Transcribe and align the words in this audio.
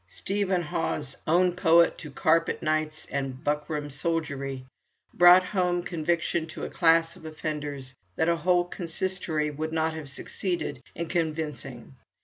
Stephen 0.07 0.63
Hawes, 0.63 1.15
own 1.27 1.51
poet 1.55 1.95
to 1.99 2.09
carpet 2.09 2.63
knights 2.63 3.05
and 3.11 3.43
buckram 3.43 3.91
soldiery, 3.91 4.65
brought 5.13 5.43
home 5.43 5.83
conviction 5.83 6.47
to 6.47 6.63
a 6.63 6.71
class 6.71 7.15
of 7.15 7.23
offenders 7.23 7.93
that 8.15 8.27
a 8.27 8.37
whole 8.37 8.63
consistory 8.63 9.51
would 9.51 9.71
not 9.71 9.93
have 9.93 10.09
succeeded 10.09 10.81
in 10.95 11.07
convincing. 11.07 11.93